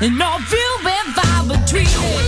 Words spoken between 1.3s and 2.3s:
between it.